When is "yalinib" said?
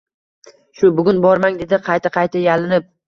2.47-2.91